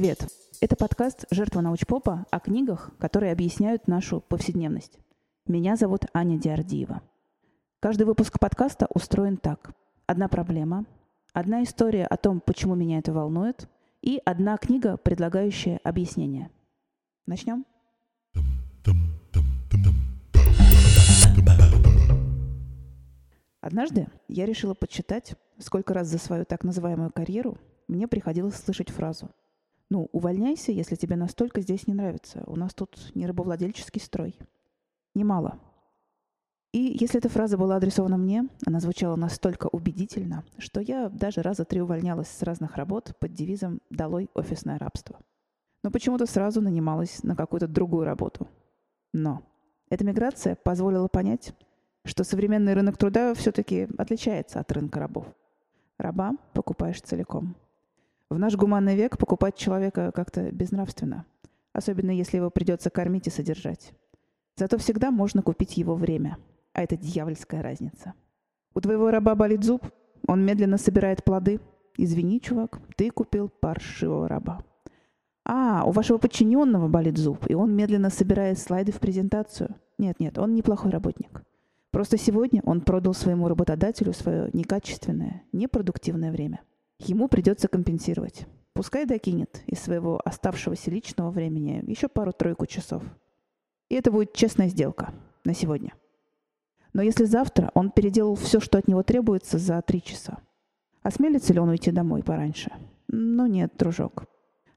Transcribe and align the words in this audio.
Привет! 0.00 0.32
Это 0.62 0.76
подкаст 0.76 1.26
«Жертва 1.30 1.60
научпопа» 1.60 2.24
о 2.30 2.40
книгах, 2.40 2.90
которые 2.98 3.32
объясняют 3.32 3.86
нашу 3.86 4.22
повседневность. 4.22 4.98
Меня 5.46 5.76
зовут 5.76 6.06
Аня 6.14 6.38
Диардиева. 6.38 7.02
Каждый 7.80 8.04
выпуск 8.04 8.40
подкаста 8.40 8.86
устроен 8.94 9.36
так. 9.36 9.74
Одна 10.06 10.28
проблема, 10.28 10.86
одна 11.34 11.62
история 11.64 12.06
о 12.06 12.16
том, 12.16 12.40
почему 12.40 12.74
меня 12.76 12.98
это 12.98 13.12
волнует, 13.12 13.68
и 14.00 14.18
одна 14.24 14.56
книга, 14.56 14.96
предлагающая 14.96 15.78
объяснение. 15.84 16.50
Начнем? 17.26 17.66
Однажды 23.60 24.08
я 24.28 24.46
решила 24.46 24.72
подсчитать, 24.72 25.34
сколько 25.58 25.92
раз 25.92 26.08
за 26.08 26.16
свою 26.16 26.46
так 26.46 26.64
называемую 26.64 27.12
карьеру 27.12 27.58
мне 27.86 28.08
приходилось 28.08 28.54
слышать 28.56 28.88
фразу 28.88 29.28
«Ну, 29.90 30.08
увольняйся, 30.12 30.72
если 30.72 30.94
тебе 30.94 31.16
настолько 31.16 31.60
здесь 31.60 31.86
не 31.86 31.94
нравится. 31.94 32.44
У 32.46 32.56
нас 32.56 32.72
тут 32.72 33.10
не 33.14 33.26
рабовладельческий 33.26 34.00
строй». 34.00 34.38
Немало. 35.14 35.58
И 36.72 36.96
если 37.00 37.18
эта 37.18 37.28
фраза 37.28 37.58
была 37.58 37.76
адресована 37.76 38.16
мне, 38.16 38.48
она 38.64 38.78
звучала 38.78 39.16
настолько 39.16 39.66
убедительно, 39.66 40.44
что 40.58 40.80
я 40.80 41.08
даже 41.08 41.42
раза 41.42 41.64
три 41.64 41.80
увольнялась 41.80 42.28
с 42.28 42.42
разных 42.42 42.76
работ 42.76 43.16
под 43.18 43.32
девизом 43.34 43.80
«Долой 43.90 44.30
офисное 44.34 44.78
рабство». 44.78 45.18
Но 45.82 45.90
почему-то 45.90 46.26
сразу 46.26 46.60
нанималась 46.60 47.24
на 47.24 47.34
какую-то 47.34 47.66
другую 47.66 48.04
работу. 48.04 48.46
Но 49.12 49.42
эта 49.88 50.04
миграция 50.04 50.54
позволила 50.54 51.08
понять, 51.08 51.54
что 52.04 52.22
современный 52.22 52.74
рынок 52.74 52.96
труда 52.96 53.34
все-таки 53.34 53.88
отличается 53.98 54.60
от 54.60 54.70
рынка 54.70 55.00
рабов. 55.00 55.26
Раба 55.98 56.36
покупаешь 56.54 57.00
целиком. 57.00 57.56
В 58.30 58.38
наш 58.38 58.54
гуманный 58.54 58.94
век 58.94 59.18
покупать 59.18 59.56
человека 59.56 60.12
как-то 60.14 60.52
безнравственно, 60.52 61.26
особенно 61.72 62.12
если 62.12 62.36
его 62.36 62.48
придется 62.48 62.88
кормить 62.88 63.26
и 63.26 63.30
содержать. 63.30 63.92
Зато 64.56 64.78
всегда 64.78 65.10
можно 65.10 65.42
купить 65.42 65.76
его 65.76 65.96
время, 65.96 66.38
а 66.72 66.84
это 66.84 66.96
дьявольская 66.96 67.60
разница. 67.60 68.14
У 68.72 68.80
твоего 68.80 69.10
раба 69.10 69.34
болит 69.34 69.64
зуб, 69.64 69.84
он 70.28 70.44
медленно 70.44 70.78
собирает 70.78 71.24
плоды. 71.24 71.60
Извини, 71.96 72.40
чувак, 72.40 72.80
ты 72.96 73.10
купил 73.10 73.48
паршивого 73.48 74.28
раба. 74.28 74.64
А, 75.44 75.82
у 75.84 75.90
вашего 75.90 76.18
подчиненного 76.18 76.86
болит 76.86 77.18
зуб, 77.18 77.46
и 77.48 77.54
он 77.54 77.74
медленно 77.74 78.10
собирает 78.10 78.60
слайды 78.60 78.92
в 78.92 79.00
презентацию. 79.00 79.74
Нет-нет, 79.98 80.38
он 80.38 80.54
неплохой 80.54 80.92
работник. 80.92 81.42
Просто 81.90 82.16
сегодня 82.16 82.62
он 82.64 82.82
продал 82.82 83.12
своему 83.12 83.48
работодателю 83.48 84.12
свое 84.12 84.50
некачественное, 84.52 85.42
непродуктивное 85.52 86.30
время. 86.30 86.60
Ему 87.00 87.28
придется 87.28 87.66
компенсировать. 87.66 88.46
Пускай 88.74 89.06
докинет 89.06 89.62
из 89.66 89.80
своего 89.80 90.20
оставшегося 90.24 90.90
личного 90.90 91.30
времени 91.30 91.82
еще 91.86 92.08
пару-тройку 92.08 92.66
часов. 92.66 93.02
И 93.88 93.94
это 93.94 94.12
будет 94.12 94.34
честная 94.34 94.68
сделка 94.68 95.12
на 95.44 95.54
сегодня. 95.54 95.94
Но 96.92 97.02
если 97.02 97.24
завтра 97.24 97.70
он 97.74 97.90
переделал 97.90 98.34
все, 98.34 98.60
что 98.60 98.78
от 98.78 98.86
него 98.86 99.02
требуется, 99.02 99.58
за 99.58 99.80
три 99.82 100.02
часа, 100.02 100.38
осмелится 101.02 101.52
ли 101.52 101.58
он 101.58 101.70
уйти 101.70 101.90
домой 101.90 102.22
пораньше? 102.22 102.70
Ну 103.08 103.46
нет, 103.46 103.72
дружок. 103.78 104.24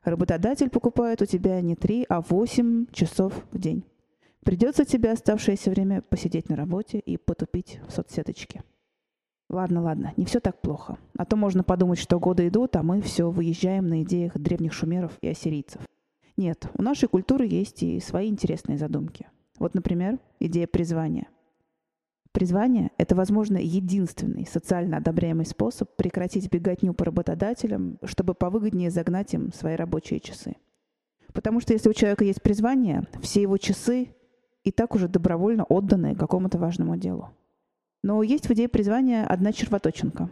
Работодатель 0.04 0.70
покупает 0.70 1.22
у 1.22 1.26
тебя 1.26 1.60
не 1.62 1.76
три, 1.76 2.06
а 2.08 2.22
восемь 2.22 2.86
часов 2.92 3.34
в 3.52 3.60
день. 3.60 3.84
Придется 4.44 4.86
тебе 4.86 5.12
оставшееся 5.12 5.70
время 5.70 6.02
посидеть 6.02 6.50
на 6.50 6.56
работе 6.56 7.00
и 7.00 7.18
потупить 7.18 7.80
в 7.88 7.92
соцсеточке. 7.92 8.64
Ладно, 9.54 9.84
ладно, 9.84 10.14
не 10.18 10.26
все 10.26 10.40
так 10.40 10.60
плохо. 10.62 10.98
А 11.16 11.26
то 11.26 11.36
можно 11.36 11.64
подумать, 11.64 12.00
что 12.00 12.20
годы 12.20 12.48
идут, 12.48 12.76
а 12.76 12.82
мы 12.82 13.02
все 13.02 13.30
выезжаем 13.30 13.86
на 13.86 14.02
идеях 14.02 14.36
древних 14.36 14.74
шумеров 14.74 15.12
и 15.22 15.28
ассирийцев. 15.28 15.80
Нет, 16.38 16.68
у 16.76 16.82
нашей 16.82 17.08
культуры 17.08 17.46
есть 17.46 17.84
и 17.84 18.00
свои 18.00 18.30
интересные 18.30 18.80
задумки. 18.80 19.28
Вот, 19.60 19.76
например, 19.76 20.18
идея 20.40 20.66
призвания. 20.66 21.28
Призвание– 22.32 22.90
это, 22.98 23.16
возможно, 23.16 23.58
единственный 23.58 24.48
социально 24.48 24.98
одобряемый 24.98 25.46
способ 25.46 25.96
прекратить 25.96 26.52
беготню 26.52 26.96
по 26.96 27.06
работодателям, 27.06 28.00
чтобы 28.06 28.34
повыгоднее 28.34 28.90
загнать 28.90 29.36
им 29.36 29.54
свои 29.54 29.76
рабочие 29.76 30.20
часы. 30.20 30.56
Потому 31.32 31.60
что 31.60 31.74
если 31.74 31.90
у 31.90 31.94
человека 31.94 32.26
есть 32.26 32.42
призвание, 32.42 33.04
все 33.22 33.44
его 33.44 33.58
часы 33.58 34.16
и 34.64 34.72
так 34.72 34.96
уже 34.96 35.08
добровольно 35.08 35.64
отданные 35.64 36.16
какому-то 36.16 36.58
важному 36.58 36.98
делу. 36.98 37.30
Но 38.04 38.22
есть 38.22 38.48
в 38.48 38.54
идее 38.54 38.68
призвания 38.68 39.26
одна 39.26 39.54
червоточинка. 39.54 40.30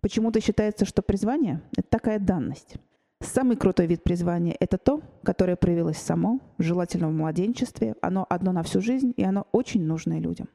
Почему-то 0.00 0.40
считается, 0.40 0.86
что 0.86 1.02
призвание— 1.02 1.60
это 1.76 1.88
такая 1.88 2.18
данность. 2.18 2.76
Самый 3.20 3.56
крутой 3.56 3.86
вид 3.86 4.02
призвания— 4.02 4.56
это 4.60 4.78
то, 4.78 5.02
которое 5.22 5.56
проявилось 5.56 5.98
само, 5.98 6.40
желательно 6.56 7.08
в 7.08 7.12
младенчестве, 7.12 7.96
оно 8.00 8.26
одно 8.30 8.52
на 8.52 8.62
всю 8.62 8.80
жизнь, 8.80 9.12
и 9.16 9.24
оно 9.24 9.46
очень 9.52 9.84
нужное 9.84 10.20
людям. 10.20 10.48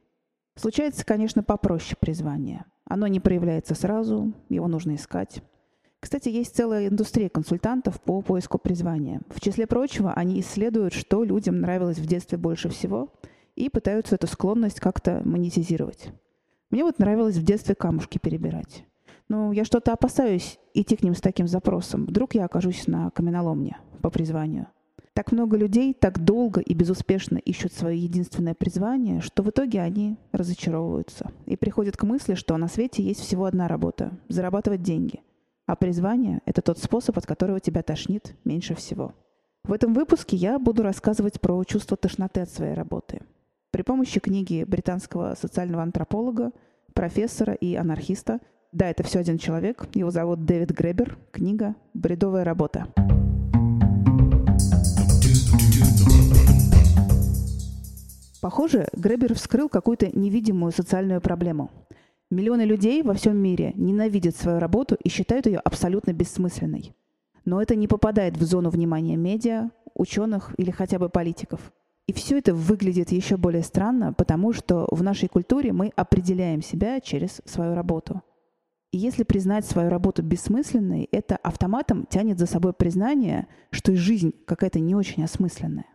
Случается, 0.56 1.06
конечно, 1.06 1.44
попроще 1.44 1.96
призвание. 2.00 2.66
Оно 2.86 3.06
не 3.08 3.20
проявляется 3.20 3.76
сразу, 3.76 4.34
его 4.50 4.68
нужно 4.68 4.96
искать. 4.96 5.44
Кстати, 6.00 6.30
есть 6.30 6.56
целая 6.56 6.88
индустрия 6.88 7.30
консультантов 7.30 8.02
по 8.02 8.22
поиску 8.22 8.58
призвания. 8.58 9.22
В 9.30 9.42
числе 9.42 9.68
прочего, 9.68 10.14
они 10.14 10.40
исследуют, 10.40 10.94
что 10.94 11.24
людям 11.24 11.60
нравилось 11.60 12.00
в 12.00 12.06
детстве 12.06 12.38
больше 12.38 12.70
всего, 12.70 13.12
и 13.56 13.70
пытаются 13.70 14.16
эту 14.16 14.28
склонность 14.28 14.80
как-то 14.80 15.22
монетизировать. 15.26 16.10
Мне 16.70 16.84
вот 16.84 17.00
нравилось 17.00 17.38
в 17.38 17.44
детстве 17.44 17.76
камушки 17.76 18.18
перебирать. 18.18 18.86
Но 19.28 19.52
я 19.52 19.66
что-то 19.66 19.94
опасаюсь 19.94 20.60
идти 20.74 20.96
к 20.96 21.04
ним 21.04 21.16
с 21.16 21.22
таким 21.22 21.48
запросом. 21.48 22.06
Вдруг 22.06 22.36
я 22.36 22.46
окажусь 22.46 22.88
на 22.88 23.10
каменоломне 23.12 23.78
по 24.02 24.10
призванию. 24.10 24.68
Так 25.14 25.32
много 25.32 25.58
людей 25.58 25.94
так 25.94 26.24
долго 26.24 26.60
и 26.60 26.74
безуспешно 26.74 27.38
ищут 27.38 27.74
свое 27.74 27.98
единственное 27.98 28.54
призвание, 28.54 29.22
что 29.22 29.44
в 29.44 29.50
итоге 29.50 29.82
они 29.82 30.18
разочаровываются 30.32 31.32
и 31.46 31.56
приходят 31.56 31.96
к 31.96 32.04
мысли, 32.04 32.36
что 32.36 32.58
на 32.58 32.68
свете 32.68 33.02
есть 33.02 33.22
всего 33.22 33.46
одна 33.46 33.68
работа– 33.68 34.12
зарабатывать 34.28 34.82
деньги– 34.82 35.22
а 35.66 35.76
призвание– 35.76 36.42
это 36.46 36.62
тот 36.62 36.78
способ, 36.78 37.18
от 37.18 37.26
которого 37.26 37.60
тебя 37.60 37.82
тошнит 37.82 38.36
меньше 38.44 38.76
всего. 38.76 39.14
В 39.64 39.74
этом 39.74 39.94
выпуске 39.96 40.38
я 40.38 40.60
буду 40.60 40.84
рассказывать 40.84 41.42
про 41.42 41.64
чувство 41.64 41.98
тошноты 41.98 42.42
от 42.42 42.50
своей 42.52 42.76
работы. 42.76 43.22
При 43.76 43.82
помощи 43.82 44.22
книги 44.22 44.64
британского 44.66 45.36
социального 45.36 45.84
антрополога, 45.84 46.54
профессора 46.94 47.52
и 47.52 47.76
анархиста, 47.76 48.40
да, 48.72 48.90
это 48.90 49.04
все 49.04 49.20
один 49.20 49.38
человек, 49.38 49.86
его 49.94 50.12
зовут 50.12 50.46
Дэвид 50.46 50.72
Гребер, 50.72 51.18
книга 51.34 51.76
«Бредовая 51.94 52.46
работа». 52.46 52.88
Похоже, 58.42 58.88
Гребер 58.94 59.34
вскрыл 59.34 59.68
какую-то 59.68 60.08
невидимую 60.18 60.72
социальную 60.72 61.20
проблему– 61.20 61.70
Миллионы 62.32 62.62
людей 62.62 63.04
во 63.04 63.14
всем 63.14 63.36
мире 63.36 63.74
ненавидят 63.76 64.38
свою 64.38 64.60
работу 64.60 64.96
и 64.96 65.10
считают 65.10 65.48
ее 65.48 65.60
абсолютно 65.60 66.14
бессмысленной. 66.14 66.96
Но 67.44 67.62
это 67.62 67.76
не 67.76 67.90
попадает 67.90 68.38
в 68.38 68.44
зону 68.44 68.70
внимания 68.70 69.18
медиа, 69.18 69.70
ученых 69.94 70.54
или 70.58 70.72
хотя 70.72 70.98
бы 70.98 71.10
политиков. 71.10 71.74
И 72.08 72.14
все 72.14 72.38
это 72.38 72.54
выглядит 72.54 73.12
еще 73.12 73.36
более 73.36 73.64
странно, 73.64 74.14
потому 74.14 74.54
что 74.54 74.88
в 74.92 75.02
нашей 75.02 75.28
культуре 75.28 75.74
мы 75.74 75.92
определяем 75.96 76.62
себя 76.62 77.00
через 77.00 77.42
свою 77.46 77.74
работу. 77.74 78.22
И 78.92 78.98
если 78.98 79.24
признать 79.24 79.66
свою 79.66 79.90
работу 79.90 80.22
бессмысленной, 80.22 81.10
это 81.12 81.36
автоматом 81.38 82.06
тянет 82.06 82.40
за 82.40 82.46
собой 82.46 82.74
признание, 82.74 83.48
что 83.72 83.92
и 83.92 83.96
жизнь 83.96 84.34
какая-то 84.46 84.80
не 84.80 84.96
очень 84.96 85.24
осмысленная. 85.24 85.88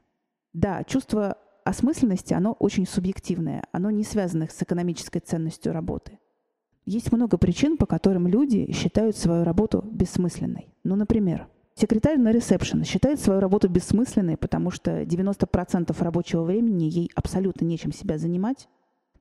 Да, 0.53 0.83
чувство 0.85 1.39
осмысленности, 1.65 2.35
оно 2.35 2.53
очень 2.53 2.87
субъективное, 2.87 3.65
оно 3.73 3.91
не 3.91 4.03
связано 4.03 4.49
с 4.51 4.61
экономической 4.63 5.21
ценностью 5.21 5.73
работы. 5.73 6.19
Есть 6.85 7.13
много 7.13 7.39
причин, 7.39 7.77
по 7.77 7.87
которым 7.87 8.27
люди 8.27 8.73
считают 8.73 9.17
свою 9.17 9.45
работу 9.45 9.85
бессмысленной. 9.93 10.75
Ну, 10.83 10.97
например, 10.97 11.47
секретарь 11.81 12.19
на 12.19 12.31
ресепшн 12.31 12.85
считает 12.85 13.21
свою 13.21 13.41
работу 13.41 13.69
бессмысленной, 13.69 14.37
потому 14.37 14.71
что 14.71 15.03
90% 15.03 15.97
рабочего 16.03 16.43
времени 16.43 16.85
ей 16.85 17.11
абсолютно 17.15 17.65
нечем 17.65 17.93
себя 17.93 18.19
занимать, 18.19 18.69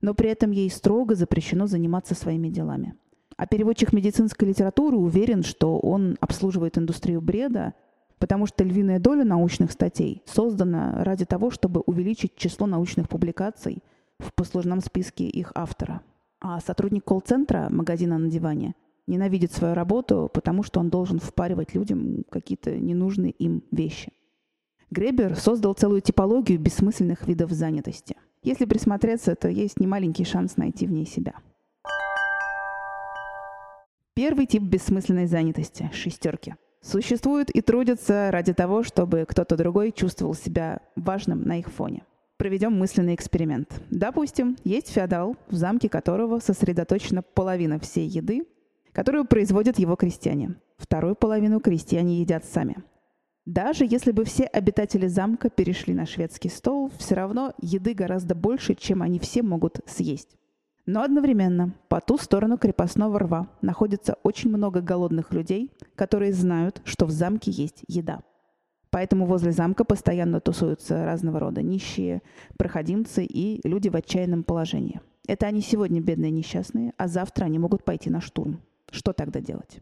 но 0.02 0.12
при 0.12 0.28
этом 0.28 0.50
ей 0.50 0.70
строго 0.70 1.14
запрещено 1.14 1.66
заниматься 1.66 2.14
своими 2.14 2.48
делами. 2.48 2.94
А 3.36 3.46
переводчик 3.46 3.94
медицинской 3.94 4.48
литературы 4.48 4.98
уверен, 4.98 5.42
что 5.42 5.78
он 5.78 6.18
обслуживает 6.20 6.76
индустрию 6.76 7.22
бреда, 7.22 7.72
потому 8.18 8.44
что 8.44 8.62
львиная 8.62 8.98
доля 8.98 9.24
научных 9.24 9.72
статей 9.72 10.22
создана 10.26 11.02
ради 11.02 11.24
того, 11.24 11.50
чтобы 11.50 11.80
увеличить 11.80 12.36
число 12.36 12.66
научных 12.66 13.08
публикаций 13.08 13.82
в 14.18 14.34
послужном 14.34 14.82
списке 14.82 15.24
их 15.24 15.52
автора. 15.54 16.02
А 16.40 16.60
сотрудник 16.60 17.04
колл-центра 17.04 17.68
магазина 17.70 18.18
на 18.18 18.28
диване 18.28 18.74
ненавидит 19.10 19.52
свою 19.52 19.74
работу, 19.74 20.30
потому 20.32 20.62
что 20.62 20.80
он 20.80 20.88
должен 20.88 21.18
впаривать 21.18 21.74
людям 21.74 22.24
какие-то 22.30 22.74
ненужные 22.74 23.32
им 23.32 23.62
вещи. 23.70 24.12
Гребер 24.90 25.36
создал 25.36 25.74
целую 25.74 26.00
типологию 26.00 26.58
бессмысленных 26.58 27.26
видов 27.26 27.50
занятости. 27.50 28.16
Если 28.42 28.64
присмотреться, 28.64 29.34
то 29.34 29.48
есть 29.48 29.78
немаленький 29.78 30.24
шанс 30.24 30.56
найти 30.56 30.86
в 30.86 30.92
ней 30.92 31.06
себя. 31.06 31.34
Первый 34.14 34.46
тип 34.46 34.62
бессмысленной 34.62 35.26
занятости– 35.26 35.90
шестерки– 35.92 36.54
Существуют 36.82 37.50
и 37.50 37.60
трудятся 37.60 38.30
ради 38.30 38.54
того, 38.54 38.82
чтобы 38.82 39.26
кто-то 39.28 39.56
другой 39.56 39.92
чувствовал 39.92 40.34
себя 40.34 40.80
важным 40.96 41.42
на 41.42 41.58
их 41.58 41.68
фоне. 41.68 42.04
Проведем 42.38 42.72
мысленный 42.72 43.14
эксперимент. 43.14 43.82
Допустим, 43.90 44.56
есть 44.64 44.90
феодал, 44.90 45.36
в 45.48 45.56
замке 45.56 45.90
которого 45.90 46.38
сосредоточена 46.38 47.20
половина 47.20 47.78
всей 47.78 48.06
еды, 48.06 48.46
которую 49.00 49.24
производят 49.24 49.78
его 49.78 49.96
крестьяне. 49.96 50.56
Вторую 50.76 51.14
половину 51.14 51.58
крестьяне 51.58 52.20
едят 52.20 52.44
сами. 52.44 52.84
Даже 53.46 53.86
если 53.86 54.12
бы 54.12 54.24
все 54.24 54.44
обитатели 54.44 55.06
замка 55.06 55.48
перешли 55.48 55.94
на 55.94 56.04
шведский 56.04 56.50
стол, 56.50 56.90
все 56.98 57.14
равно 57.14 57.54
еды 57.62 57.94
гораздо 57.94 58.34
больше, 58.34 58.74
чем 58.74 59.00
они 59.00 59.18
все 59.18 59.42
могут 59.42 59.80
съесть. 59.86 60.36
Но 60.84 61.02
одновременно 61.02 61.74
по 61.88 62.02
ту 62.02 62.18
сторону 62.18 62.58
крепостного 62.58 63.18
рва 63.18 63.48
находится 63.62 64.18
очень 64.22 64.50
много 64.50 64.82
голодных 64.82 65.32
людей, 65.32 65.72
которые 65.94 66.34
знают, 66.34 66.82
что 66.84 67.06
в 67.06 67.10
замке 67.10 67.50
есть 67.50 67.84
еда. 67.88 68.20
Поэтому 68.90 69.24
возле 69.24 69.52
замка 69.52 69.84
постоянно 69.84 70.42
тусуются 70.42 71.06
разного 71.06 71.40
рода 71.40 71.62
нищие, 71.62 72.20
проходимцы 72.58 73.24
и 73.24 73.66
люди 73.66 73.88
в 73.88 73.96
отчаянном 73.96 74.44
положении. 74.44 75.00
Это 75.26 75.46
они 75.46 75.62
сегодня 75.62 76.02
бедные 76.02 76.30
несчастные, 76.30 76.92
а 76.98 77.08
завтра 77.08 77.46
они 77.46 77.58
могут 77.58 77.82
пойти 77.82 78.10
на 78.10 78.20
штурм. 78.20 78.60
Что 78.90 79.12
тогда 79.12 79.40
делать? 79.40 79.80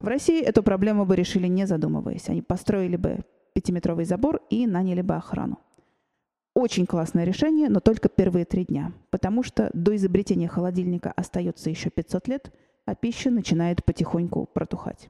В 0.00 0.06
России 0.06 0.42
эту 0.42 0.62
проблему 0.62 1.04
бы 1.04 1.14
решили 1.16 1.46
не 1.46 1.66
задумываясь. 1.66 2.28
Они 2.28 2.42
построили 2.42 2.96
бы 2.96 3.20
пятиметровый 3.52 4.04
забор 4.04 4.40
и 4.48 4.66
наняли 4.66 5.02
бы 5.02 5.14
охрану. 5.14 5.58
Очень 6.54 6.86
классное 6.86 7.24
решение, 7.24 7.68
но 7.68 7.80
только 7.80 8.08
первые 8.08 8.44
три 8.44 8.64
дня, 8.64 8.92
потому 9.10 9.42
что 9.42 9.70
до 9.72 9.94
изобретения 9.94 10.48
холодильника 10.48 11.12
остается 11.12 11.70
еще 11.70 11.90
500 11.90 12.28
лет, 12.28 12.52
а 12.86 12.94
пища 12.94 13.30
начинает 13.30 13.84
потихоньку 13.84 14.46
протухать. 14.52 15.08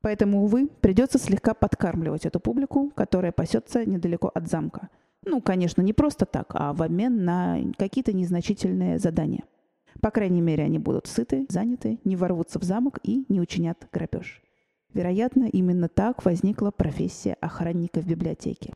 Поэтому, 0.00 0.44
увы, 0.44 0.68
придется 0.68 1.18
слегка 1.18 1.54
подкармливать 1.54 2.24
эту 2.24 2.40
публику, 2.40 2.90
которая 2.90 3.32
пасется 3.32 3.84
недалеко 3.84 4.30
от 4.32 4.48
замка. 4.48 4.88
Ну, 5.24 5.42
конечно, 5.42 5.82
не 5.82 5.92
просто 5.92 6.24
так, 6.24 6.52
а 6.54 6.72
в 6.72 6.82
обмен 6.82 7.24
на 7.24 7.58
какие-то 7.76 8.12
незначительные 8.12 8.98
задания. 8.98 9.44
По 10.00 10.10
крайней 10.10 10.40
мере, 10.40 10.64
они 10.64 10.78
будут 10.78 11.06
сыты, 11.06 11.46
заняты, 11.48 11.98
не 12.04 12.16
ворвутся 12.16 12.58
в 12.58 12.62
замок 12.62 12.98
и 13.02 13.24
не 13.28 13.40
учинят 13.40 13.88
грабеж. 13.92 14.42
Вероятно, 14.94 15.44
именно 15.44 15.88
так 15.88 16.24
возникла 16.24 16.70
профессия 16.70 17.34
охранника 17.40 18.00
в 18.00 18.06
библиотеке. 18.06 18.72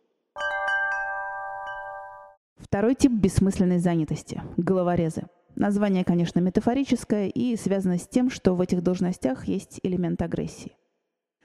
Второй 2.57 2.95
тип 2.95 3.13
бессмысленной 3.13 3.79
занятости– 3.79 4.43
головорезы. 4.57 5.25
Название, 5.57 6.05
конечно, 6.05 6.41
метафорическое 6.41 7.29
и 7.29 7.57
связано 7.57 7.99
с 7.99 8.07
тем, 8.07 8.31
что 8.31 8.55
в 8.55 8.61
этих 8.61 8.83
должностях 8.83 9.47
есть 9.47 9.81
элемент 9.83 10.23
агрессии. 10.23 10.73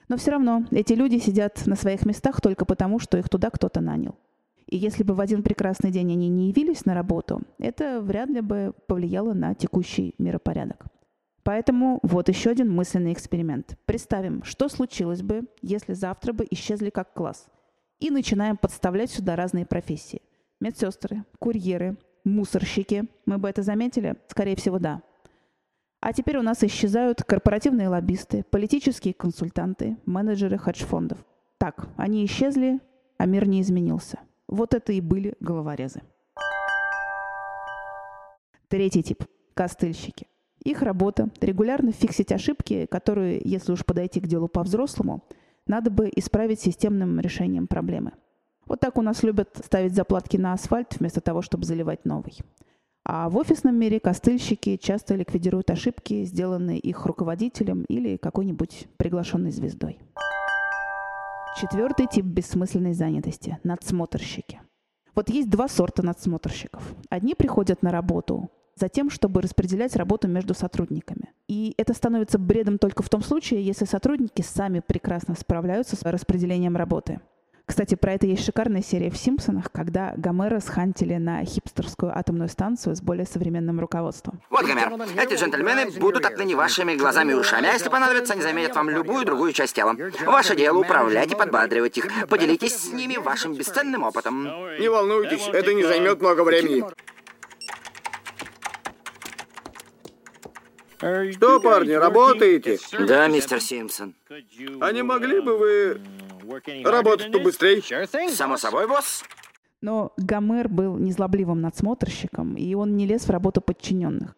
Но 0.08 0.16
все 0.16 0.30
равно 0.30 0.64
эти 0.70 0.94
люди 0.94 1.18
сидят 1.18 1.66
на 1.66 1.76
своих 1.76 2.06
местах 2.06 2.40
только 2.40 2.64
потому, 2.64 2.98
что 2.98 3.18
их 3.18 3.28
туда 3.28 3.50
кто-то 3.50 3.80
нанял. 3.80 4.16
И 4.68 4.76
если 4.76 5.02
бы 5.02 5.14
в 5.14 5.20
один 5.20 5.42
прекрасный 5.42 5.90
день 5.90 6.12
они 6.12 6.28
не 6.28 6.48
явились 6.48 6.84
на 6.84 6.94
работу, 6.94 7.42
это 7.58 8.00
вряд 8.00 8.28
ли 8.28 8.40
бы 8.40 8.74
повлияло 8.86 9.32
на 9.32 9.54
текущий 9.54 10.14
миропорядок. 10.18 10.86
Поэтому 11.42 11.98
вот 12.02 12.28
еще 12.28 12.50
один 12.50 12.70
мысленный 12.70 13.12
эксперимент. 13.12 13.78
Представим, 13.86 14.44
что 14.44 14.68
случилось 14.68 15.22
бы, 15.22 15.48
если 15.62 15.94
завтра 15.94 16.32
бы 16.32 16.46
исчезли 16.50 16.90
как 16.90 17.14
класс. 17.14 17.46
И 17.98 18.10
начинаем 18.10 18.56
подставлять 18.56 19.10
сюда 19.10 19.34
разные 19.34 19.66
профессии 19.66 20.20
медсестры, 20.60 21.24
курьеры, 21.38 21.96
мусорщики. 22.24 23.08
Мы 23.26 23.38
бы 23.38 23.48
это 23.48 23.62
заметили? 23.62 24.16
Скорее 24.28 24.56
всего, 24.56 24.78
да. 24.78 25.02
А 26.00 26.12
теперь 26.12 26.38
у 26.38 26.42
нас 26.42 26.62
исчезают 26.62 27.22
корпоративные 27.24 27.88
лоббисты, 27.88 28.44
политические 28.50 29.14
консультанты, 29.14 29.96
менеджеры 30.06 30.58
хедж-фондов. 30.58 31.18
Так, 31.58 31.88
они 31.96 32.24
исчезли, 32.24 32.80
а 33.18 33.26
мир 33.26 33.48
не 33.48 33.60
изменился. 33.60 34.20
Вот 34.48 34.74
это 34.74 34.92
и 34.92 35.00
были 35.00 35.34
головорезы. 35.40 36.02
Третий 38.68 39.02
тип– 39.02 39.24
костыльщики. 39.54 40.26
Их 40.64 40.82
работа– 40.82 41.30
регулярно 41.40 41.92
фиксить 41.92 42.32
ошибки, 42.32 42.86
которые, 42.86 43.40
если 43.44 43.72
уж 43.72 43.84
подойти 43.84 44.20
к 44.20 44.26
делу 44.26 44.48
по-взрослому, 44.48 45.22
надо 45.66 45.90
бы 45.90 46.10
исправить 46.14 46.60
системным 46.60 47.20
решением 47.20 47.66
проблемы– 47.66 48.12
вот 48.68 48.80
так 48.80 48.98
у 48.98 49.02
нас 49.02 49.22
любят 49.22 49.48
ставить 49.64 49.94
заплатки 49.94 50.36
на 50.36 50.52
асфальт 50.52 50.96
вместо 51.00 51.22
того, 51.22 51.40
чтобы 51.40 51.64
заливать 51.64 52.04
новый. 52.04 52.38
А 53.02 53.30
в 53.30 53.38
офисном 53.38 53.74
мире 53.74 53.98
костыльщики 53.98 54.76
часто 54.76 55.14
ликвидируют 55.14 55.70
ошибки, 55.70 56.24
сделанные 56.24 56.78
их 56.78 57.06
руководителем 57.06 57.84
или 57.84 58.18
какой-нибудь 58.18 58.88
приглашенной 58.98 59.50
звездой. 59.50 59.98
Четвертый 61.60 62.06
тип 62.06 62.24
бессмысленной 62.24 62.92
занятости– 62.92 63.58
надсмотрщики. 63.64 64.60
Вот 65.16 65.28
есть 65.28 65.50
два 65.50 65.66
сорта 65.66 66.04
надсмотрщиков. 66.04 66.94
Одни 67.10 67.34
приходят 67.34 67.82
на 67.82 67.90
работу 67.90 68.48
за 68.76 68.88
тем, 68.88 69.10
чтобы 69.10 69.42
распределять 69.42 69.96
работу 69.96 70.28
между 70.28 70.54
сотрудниками. 70.54 71.32
И 71.48 71.74
это 71.76 71.94
становится 71.94 72.38
бредом 72.38 72.78
только 72.78 73.02
в 73.02 73.08
том 73.08 73.22
случае, 73.22 73.66
если 73.66 73.86
сотрудники 73.86 74.40
сами 74.40 74.78
прекрасно 74.78 75.34
справляются 75.34 75.96
с 75.96 76.02
распределением 76.02 76.76
работы– 76.76 77.20
кстати, 77.68 77.94
про 77.94 78.14
это 78.14 78.26
есть 78.26 78.44
шикарная 78.44 78.82
серия 78.82 79.10
в 79.10 79.16
«Симпсонах», 79.18 79.70
когда 79.70 80.14
Гомера 80.16 80.58
схантили 80.60 81.16
на 81.16 81.44
хипстерскую 81.44 82.16
атомную 82.16 82.48
станцию 82.48 82.96
с 82.96 83.02
более 83.02 83.26
современным 83.26 83.78
руководством. 83.78 84.40
Вот, 84.48 84.64
Гомер, 84.64 84.90
эти 85.16 85.34
джентльмены 85.34 85.90
будут 86.00 86.24
отныне 86.24 86.56
вашими 86.56 86.94
глазами 86.94 87.32
и 87.32 87.34
ушами, 87.34 87.68
а 87.68 87.74
если 87.74 87.90
понадобится, 87.90 88.32
они 88.32 88.42
заменят 88.42 88.74
вам 88.74 88.88
любую 88.88 89.26
другую 89.26 89.52
часть 89.52 89.76
тела. 89.76 89.94
Ваше 90.24 90.56
дело 90.56 90.78
управлять 90.78 91.30
и 91.30 91.36
подбадривать 91.36 91.98
их. 91.98 92.06
Поделитесь 92.28 92.74
с 92.74 92.92
ними 92.92 93.18
вашим 93.18 93.54
бесценным 93.54 94.02
опытом. 94.02 94.44
Не 94.80 94.88
волнуйтесь, 94.88 95.46
это 95.52 95.74
не 95.74 95.84
займет 95.84 96.20
много 96.20 96.42
времени. 96.42 96.84
Что, 100.98 101.60
парни, 101.60 101.92
работаете? 101.92 102.78
Да, 102.98 103.28
мистер 103.28 103.60
Симпсон. 103.60 104.14
А 104.80 104.90
не 104.90 105.02
могли 105.02 105.40
бы 105.40 105.56
вы 105.56 106.00
Работать 106.84 107.32
побыстрее. 107.32 107.82
Само 108.30 108.56
собой, 108.56 108.88
босс. 108.88 109.22
Но 109.80 110.12
Гомер 110.16 110.68
был 110.68 110.96
незлобливым 110.96 111.60
надсмотрщиком, 111.60 112.56
и 112.56 112.74
он 112.74 112.96
не 112.96 113.06
лез 113.06 113.26
в 113.26 113.30
работу 113.30 113.60
подчиненных. 113.60 114.34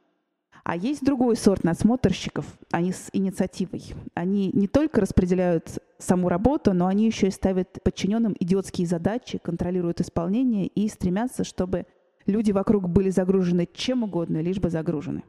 А 0.64 0.76
есть 0.76 1.02
другой 1.02 1.36
сорт 1.36 1.64
надсмотрщиков, 1.64 2.44
они 2.70 2.92
с 2.92 3.08
инициативой. 3.12 3.94
Они 4.14 4.50
не 4.52 4.68
только 4.68 5.00
распределяют 5.00 5.78
саму 5.98 6.28
работу, 6.28 6.74
но 6.74 6.86
они 6.86 7.06
еще 7.06 7.28
и 7.28 7.30
ставят 7.30 7.82
подчиненным 7.82 8.36
идиотские 8.38 8.86
задачи, 8.86 9.38
контролируют 9.38 10.00
исполнение 10.02 10.66
и 10.66 10.88
стремятся, 10.88 11.44
чтобы 11.44 11.86
люди 12.26 12.52
вокруг 12.52 12.88
были 12.88 13.08
загружены 13.08 13.66
чем 13.72 14.02
угодно, 14.02 14.42
лишь 14.42 14.58
бы 14.58 14.68
загружены. 14.68 15.24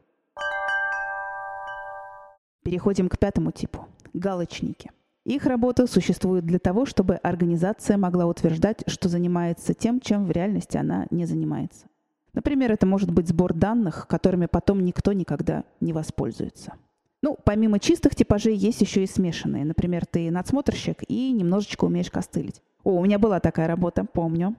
Переходим 2.62 3.08
к 3.08 3.18
пятому 3.18 3.52
типу– 3.52 3.88
галочники– 4.12 4.90
их 5.24 5.46
работа 5.46 5.86
существует 5.86 6.44
для 6.44 6.58
того, 6.58 6.84
чтобы 6.84 7.14
организация 7.16 7.96
могла 7.96 8.26
утверждать, 8.26 8.82
что 8.88 9.08
занимается 9.08 9.72
тем, 9.72 10.00
чем 10.00 10.26
в 10.26 10.32
реальности 10.32 10.76
она 10.76 11.06
не 11.10 11.26
занимается. 11.26 11.86
Например, 12.32 12.72
это 12.72 12.86
может 12.86 13.10
быть 13.10 13.28
сбор 13.28 13.52
данных, 13.52 14.06
которыми 14.08 14.46
потом 14.46 14.84
никто 14.84 15.12
никогда 15.12 15.64
не 15.80 15.92
воспользуется. 15.92 16.74
Ну, 17.22 17.38
помимо 17.44 17.78
чистых 17.78 18.16
типажей 18.16 18.56
есть 18.56 18.80
еще 18.80 19.04
и 19.04 19.06
смешанные. 19.06 19.64
Например, 19.64 20.06
ты 20.06 20.30
надсмотрщик 20.30 21.04
и 21.06 21.30
немножечко 21.30 21.84
умеешь 21.84 22.10
костылить. 22.10 22.60
О, 22.82 22.94
у 22.94 23.04
меня 23.04 23.20
была 23.20 23.38
такая 23.38 23.68
работа, 23.68 24.04
помню. 24.04 24.56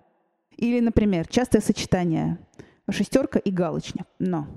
Или, 0.56 0.80
например, 0.80 1.28
частое 1.28 1.62
сочетание 1.62 2.38
шестерка 2.90 3.40
и 3.40 3.52
галочник. 3.52 4.06
Но 4.20 4.48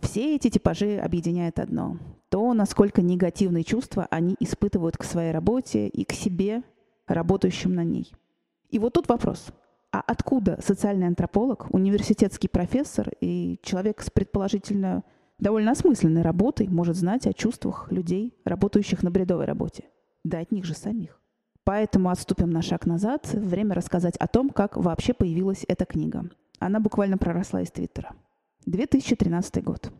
все 0.00 0.36
эти 0.36 0.50
типажи 0.50 0.98
объединяет 0.98 1.58
одно 1.58 1.98
то, 2.28 2.52
насколько 2.54 3.02
негативные 3.02 3.64
чувства 3.64 4.06
они 4.10 4.36
испытывают 4.40 4.96
к 4.96 5.04
своей 5.04 5.32
работе 5.32 5.88
и 5.88 6.04
к 6.04 6.12
себе, 6.12 6.62
работающим 7.06 7.74
на 7.74 7.84
ней. 7.84 8.12
И 8.70 8.78
вот 8.78 8.94
тут 8.94 9.08
вопрос. 9.08 9.46
А 9.90 10.02
откуда 10.06 10.58
социальный 10.62 11.06
антрополог, 11.06 11.68
университетский 11.70 12.48
профессор 12.48 13.10
и 13.20 13.58
человек 13.62 14.02
с 14.02 14.10
предположительно 14.10 15.02
довольно 15.38 15.70
осмысленной 15.70 16.20
работой 16.20 16.68
может 16.68 16.96
знать 16.96 17.26
о 17.26 17.32
чувствах 17.32 17.90
людей, 17.90 18.36
работающих 18.44 19.02
на 19.02 19.10
бредовой 19.10 19.46
работе? 19.46 19.84
Да 20.24 20.40
от 20.40 20.52
них 20.52 20.66
же 20.66 20.74
самих. 20.74 21.18
Поэтому 21.64 22.10
отступим 22.10 22.50
на 22.50 22.60
шаг 22.60 22.84
назад. 22.84 23.30
Время 23.32 23.74
рассказать 23.74 24.16
о 24.18 24.26
том, 24.26 24.50
как 24.50 24.76
вообще 24.76 25.14
появилась 25.14 25.64
эта 25.68 25.86
книга. 25.86 26.28
Она 26.58 26.80
буквально 26.80 27.16
проросла 27.16 27.62
из 27.62 27.70
Твиттера. 27.70 28.14
2013 28.70 29.64
год. 29.64 29.90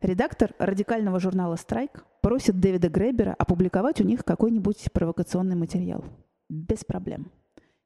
Редактор 0.00 0.54
радикального 0.58 1.18
журнала 1.18 1.56
«Страйк» 1.56 2.04
просит 2.20 2.60
Дэвида 2.60 2.88
Грейбера 2.88 3.34
опубликовать 3.36 4.00
у 4.00 4.04
них 4.04 4.24
какой-нибудь 4.24 4.92
провокационный 4.92 5.56
материал. 5.56 6.04
Без 6.48 6.84
проблем. 6.84 7.32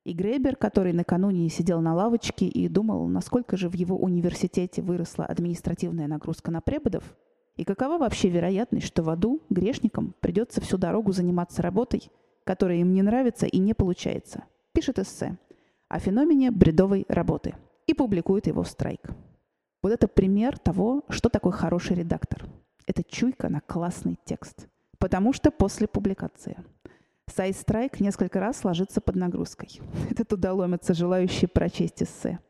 И 0.04 0.12
Грейбер, 0.12 0.56
который 0.56 0.92
накануне 0.92 1.48
сидел 1.48 1.80
на 1.80 1.94
лавочке 1.94 2.46
и 2.46 2.68
думал, 2.68 3.08
насколько 3.08 3.56
же 3.56 3.70
в 3.70 3.74
его 3.74 3.96
университете 3.96 4.82
выросла 4.82 5.24
административная 5.24 6.06
нагрузка 6.06 6.50
на 6.50 6.60
преподов, 6.60 7.16
и 7.56 7.64
какова 7.64 7.96
вообще 7.96 8.28
вероятность, 8.28 8.86
что 8.86 9.02
в 9.02 9.08
аду 9.08 9.40
грешникам 9.48 10.14
придется 10.20 10.60
всю 10.60 10.76
дорогу 10.76 11.12
заниматься 11.12 11.62
работой, 11.62 12.10
которое 12.44 12.80
им 12.80 12.92
не 12.92 13.00
нравится 13.00 13.46
и 13.46 13.56
не 13.56 13.72
получается. 13.72 14.44
Пишет 14.72 14.98
эссе 14.98 15.38
о 15.88 15.98
феномене 15.98 16.50
бредовой 16.50 17.06
работы 17.08 17.54
и 17.86 17.94
публикует 17.94 18.46
его 18.46 18.62
в 18.62 18.68
страйк. 18.68 19.00
Вот 19.86 19.92
это 19.92 20.08
пример 20.08 20.58
того, 20.58 21.04
что 21.10 21.28
такое 21.28 21.52
хороший 21.52 21.94
редактор. 21.94 22.44
Это 22.88 23.04
чуйка 23.04 23.48
на 23.48 23.60
классный 23.60 24.18
текст. 24.24 24.66
Потому 24.98 25.32
что 25.32 25.52
после 25.52 25.86
публикации 25.86 26.56
сайт 27.32 27.56
страйк 27.56 28.00
несколько 28.00 28.40
раз 28.40 28.64
ложится 28.64 29.00
под 29.00 29.14
нагрузкой. 29.14 29.80
Это 30.10 30.24
туда 30.24 30.54
ломятся 30.54 30.92
желающие 30.92 31.46
прочесть 31.46 32.02
эссе. 32.02 32.40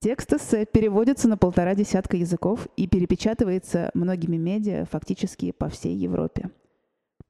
Текст 0.00 0.30
эссе 0.34 0.66
переводится 0.66 1.26
на 1.26 1.38
полтора 1.38 1.74
десятка 1.74 2.18
языков 2.18 2.68
и 2.76 2.86
перепечатывается 2.86 3.90
многими 3.94 4.36
медиа 4.36 4.84
фактически 4.84 5.52
по 5.52 5.70
всей 5.70 5.96
Европе. 5.96 6.50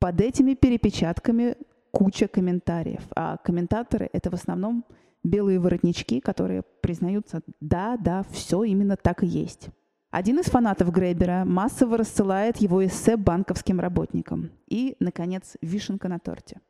Под 0.01 0.21
этими 0.21 0.55
перепечатками 0.55 1.55
куча 1.93 2.27
комментариев, 2.27 3.03
а 3.15 3.37
комментаторы— 3.37 4.11
это 4.13 4.31
в 4.31 4.35
основном 4.35 4.85
белые 5.23 5.59
воротнички, 5.59 6.21
которые 6.21 6.63
признаются, 6.81 7.43
да, 7.61 7.97
да, 7.97 8.25
все 8.31 8.65
именно 8.65 8.97
так 8.97 9.23
и 9.23 9.27
есть. 9.27 9.69
Один 10.11 10.39
из 10.39 10.47
фанатов 10.47 10.91
Грейбера 10.91 11.45
массово 11.45 11.99
рассылает 11.99 12.57
его 12.59 12.85
эссе 12.85 13.17
банковским 13.19 13.79
работникам. 13.79 14.51
И, 14.67 14.97
наконец, 15.01 15.57
вишенка 15.61 16.09
на 16.09 16.19
торте. 16.19 16.61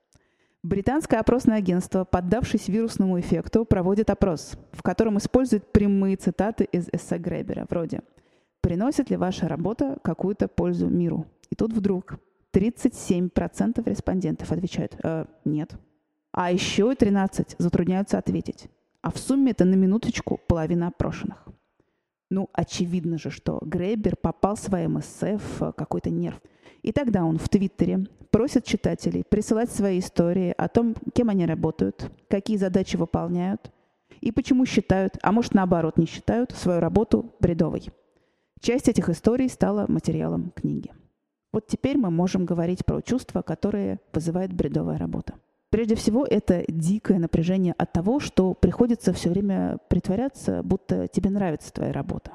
Британское 0.64 1.20
опросное 1.20 1.58
агентство, 1.58 2.04
поддавшись 2.04 2.66
вирусному 2.66 3.20
эффекту, 3.20 3.64
проводит 3.64 4.10
опрос, 4.10 4.58
в 4.72 4.82
котором 4.82 5.18
используют 5.18 5.70
прямые 5.70 6.16
цитаты 6.16 6.64
из 6.64 6.88
эссе 6.92 7.18
Грейбера, 7.18 7.64
вроде 7.70 8.02
«Приносит 8.60 9.08
ли 9.08 9.16
ваша 9.16 9.46
работа 9.46 9.98
какую-то 10.02 10.48
пользу 10.48 10.88
миру?» 10.88 11.26
И 11.48 11.54
тут 11.54 11.72
вдруг 11.72 12.18
37% 12.52 13.88
респондентов 13.88 14.50
отвечают 14.50 14.96
э, 15.00 15.26
«нет». 15.44 15.78
А 16.40 16.52
еще 16.52 16.94
13 16.94 17.56
затрудняются 17.58 18.16
ответить. 18.16 18.68
А 19.02 19.10
в 19.10 19.18
сумме 19.18 19.50
это 19.50 19.64
на 19.64 19.74
минуточку 19.74 20.38
половина 20.46 20.86
опрошенных. 20.86 21.48
Ну, 22.30 22.48
очевидно 22.52 23.18
же, 23.18 23.32
что 23.32 23.58
Грейбер 23.60 24.14
попал 24.14 24.56
своим 24.56 25.00
эссе 25.00 25.38
в 25.38 25.72
какой-то 25.72 26.10
нерв. 26.10 26.40
И 26.82 26.92
тогда 26.92 27.24
он 27.24 27.38
в 27.38 27.48
Твиттере 27.48 28.06
просит 28.30 28.64
читателей 28.64 29.24
присылать 29.24 29.72
свои 29.72 29.98
истории 29.98 30.54
о 30.56 30.68
том, 30.68 30.94
кем 31.12 31.28
они 31.28 31.44
работают, 31.44 32.08
какие 32.30 32.56
задачи 32.56 32.94
выполняют 32.94 33.72
и 34.20 34.30
почему 34.30 34.64
считают, 34.64 35.18
а 35.24 35.32
может 35.32 35.54
наоборот 35.54 35.98
не 35.98 36.06
считают, 36.06 36.52
свою 36.52 36.78
работу 36.78 37.34
бредовой. 37.40 37.88
Часть 38.60 38.88
этих 38.88 39.08
историй 39.08 39.48
стала 39.48 39.86
материалом 39.88 40.52
книги. 40.54 40.92
Вот 41.52 41.66
теперь 41.66 41.98
мы 41.98 42.12
можем 42.12 42.44
говорить 42.44 42.86
про 42.86 43.02
чувства, 43.02 43.42
которые 43.42 43.98
вызывает 44.12 44.52
бредовая 44.52 44.98
работа. 44.98 45.34
Прежде 45.70 45.94
всего, 45.96 46.24
это 46.24 46.64
дикое 46.68 47.18
напряжение 47.18 47.74
от 47.76 47.92
того, 47.92 48.20
что 48.20 48.54
приходится 48.54 49.12
все 49.12 49.28
время 49.28 49.78
притворяться, 49.88 50.62
будто 50.62 51.08
тебе 51.08 51.28
нравится 51.30 51.72
твоя 51.72 51.92
работа. 51.92 52.32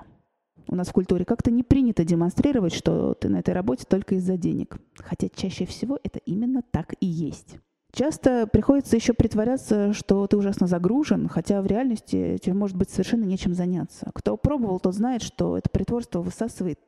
У 0.67 0.75
нас 0.75 0.87
в 0.87 0.93
культуре 0.93 1.25
как-то 1.25 1.51
не 1.51 1.63
принято 1.63 2.03
демонстрировать, 2.05 2.73
что 2.73 3.15
ты 3.15 3.29
на 3.29 3.37
этой 3.37 3.53
работе 3.53 3.85
только 3.87 4.15
из-за 4.15 4.37
денег. 4.37 4.77
Хотя 4.95 5.29
чаще 5.29 5.65
всего 5.65 5.99
это 6.03 6.19
именно 6.19 6.61
так 6.61 6.93
и 6.99 7.05
есть. 7.05 7.57
Часто 7.91 8.47
приходится 8.47 8.95
еще 8.95 9.13
притворяться, 9.13 9.93
что 9.93 10.25
ты 10.25 10.35
ужасно 10.35 10.65
загружен, 10.65 11.27
хотя 11.27 11.61
в 11.61 11.67
реальности 11.67 12.39
тебе 12.41 12.55
может 12.55 12.75
быть 12.75 12.89
совершенно 12.89 13.23
нечем 13.23 13.53
заняться. 13.53 14.09
Кто 14.15 14.35
пробовал, 14.35 14.79
тот 14.79 14.95
знает, 14.95 15.21
что 15.21 15.57
это 15.57 15.69
притворство 15.69 16.21
высасывает 16.21 16.79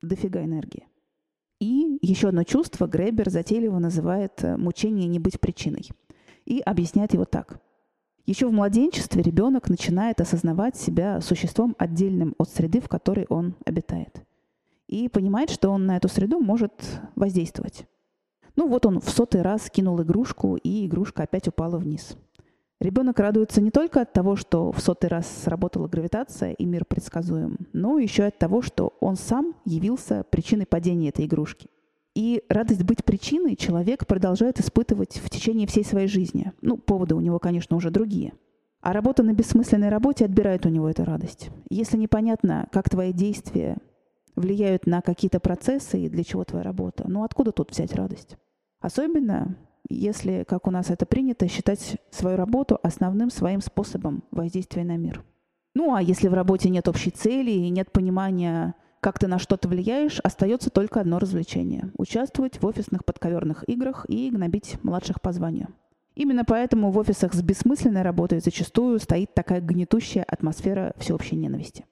дофига 0.00 0.42
энергии. 0.42 0.86
И 1.60 1.98
еще 2.02 2.28
одно 2.28 2.44
чувство 2.44 2.86
Гребер 2.86 3.30
затейливо 3.30 3.78
называет 3.78 4.44
э, 4.44 4.56
мучение 4.56 5.08
не 5.08 5.18
быть 5.18 5.40
причиной. 5.40 5.88
И 6.44 6.60
объясняет 6.60 7.14
его 7.14 7.24
так. 7.24 7.60
Еще 8.26 8.46
в 8.46 8.52
младенчестве 8.52 9.22
ребенок 9.22 9.68
начинает 9.68 10.20
осознавать 10.20 10.76
себя 10.76 11.20
существом 11.20 11.74
отдельным 11.78 12.34
от 12.38 12.50
среды, 12.50 12.80
в 12.80 12.88
которой 12.88 13.26
он 13.28 13.54
обитает. 13.64 14.22
И 14.86 15.08
понимает, 15.08 15.50
что 15.50 15.70
он 15.70 15.86
на 15.86 15.96
эту 15.96 16.08
среду 16.08 16.38
может 16.38 17.00
воздействовать. 17.16 17.86
Ну 18.54 18.68
вот 18.68 18.86
он 18.86 19.00
в 19.00 19.08
сотый 19.08 19.42
раз 19.42 19.70
кинул 19.70 20.00
игрушку, 20.02 20.56
и 20.56 20.86
игрушка 20.86 21.24
опять 21.24 21.48
упала 21.48 21.78
вниз. 21.78 22.16
Ребенок 22.80 23.18
радуется 23.18 23.60
не 23.60 23.72
только 23.72 24.02
от 24.02 24.12
того, 24.12 24.36
что 24.36 24.70
в 24.70 24.80
сотый 24.80 25.10
раз 25.10 25.26
сработала 25.26 25.88
гравитация 25.88 26.52
и 26.52 26.64
мир 26.64 26.84
предсказуем, 26.84 27.58
но 27.72 27.98
еще 27.98 28.24
от 28.24 28.38
того, 28.38 28.62
что 28.62 28.96
он 29.00 29.16
сам 29.16 29.54
явился 29.64 30.24
причиной 30.30 30.66
падения 30.66 31.08
этой 31.08 31.26
игрушки. 31.26 31.68
И 32.14 32.44
радость 32.48 32.84
быть 32.84 33.04
причиной 33.04 33.56
человек 33.56 34.06
продолжает 34.06 34.60
испытывать 34.60 35.18
в 35.18 35.28
течение 35.28 35.66
всей 35.66 35.84
своей 35.84 36.08
жизни. 36.08 36.52
Ну, 36.62 36.76
поводы 36.76 37.16
у 37.16 37.20
него, 37.20 37.40
конечно, 37.40 37.76
уже 37.76 37.90
другие. 37.90 38.32
А 38.80 38.92
работа 38.92 39.24
на 39.24 39.32
бессмысленной 39.32 39.88
работе 39.88 40.24
отбирает 40.24 40.64
у 40.64 40.68
него 40.68 40.88
эту 40.88 41.04
радость. 41.04 41.50
Если 41.68 41.96
непонятно, 41.96 42.68
как 42.70 42.88
твои 42.88 43.12
действия 43.12 43.78
влияют 44.36 44.86
на 44.86 45.02
какие-то 45.02 45.40
процессы 45.40 46.00
и 46.00 46.08
для 46.08 46.22
чего 46.22 46.44
твоя 46.44 46.62
работа, 46.62 47.04
ну 47.08 47.24
откуда 47.24 47.50
тут 47.50 47.72
взять 47.72 47.92
радость? 47.94 48.36
Особенно 48.80 49.56
если, 49.88 50.44
как 50.46 50.66
у 50.66 50.70
нас 50.70 50.90
это 50.90 51.06
принято, 51.06 51.48
считать 51.48 51.96
свою 52.10 52.36
работу 52.36 52.78
основным 52.82 53.30
своим 53.30 53.60
способом 53.60 54.24
воздействия 54.30 54.84
на 54.84 54.96
мир. 54.96 55.24
Ну 55.74 55.94
а 55.94 56.02
если 56.02 56.28
в 56.28 56.34
работе 56.34 56.68
нет 56.70 56.88
общей 56.88 57.10
цели 57.10 57.50
и 57.50 57.68
нет 57.70 57.92
понимания, 57.92 58.74
как 59.00 59.18
ты 59.18 59.28
на 59.28 59.38
что-то 59.38 59.68
влияешь, 59.68 60.20
остается 60.20 60.70
только 60.70 61.00
одно 61.00 61.18
развлечение– 61.18 61.90
участвовать 61.98 62.60
в 62.60 62.66
офисных 62.66 63.04
подковерных 63.04 63.64
играх 63.68 64.04
и 64.08 64.30
гнобить 64.30 64.76
младших 64.82 65.20
по 65.20 65.32
званию. 65.32 65.68
Именно 66.16 66.44
поэтому 66.44 66.90
в 66.90 66.98
офисах 66.98 67.32
с 67.32 67.42
бессмысленной 67.42 68.02
работой 68.02 68.40
зачастую 68.40 68.98
стоит 68.98 69.34
такая 69.34 69.60
гнетущая 69.60 70.24
атмосфера 70.24 70.92
всеобщей 70.96 71.36
ненависти. 71.36 71.86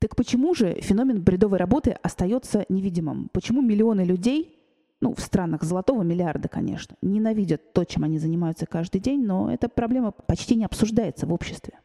Так 0.00 0.16
почему 0.16 0.52
же 0.56 0.80
феномен 0.80 1.22
бредовой 1.22 1.58
работы 1.58 1.96
остается 2.02 2.66
невидимым? 2.68 3.28
Почему 3.32 3.62
миллионы 3.62 4.00
людей 4.00 4.58
ну, 5.02 5.14
в 5.14 5.20
странах 5.20 5.64
золотого 5.64 6.02
миллиарда, 6.02 6.48
конечно, 6.48 6.96
ненавидят 7.02 7.72
то, 7.72 7.84
чем 7.84 8.04
они 8.04 8.18
занимаются 8.18 8.66
каждый 8.66 9.00
день, 9.00 9.26
но 9.26 9.52
эта 9.52 9.68
проблема 9.68 10.12
почти 10.12 10.54
не 10.54 10.64
обсуждается 10.64 11.26
в 11.26 11.32
обществе. 11.32 11.80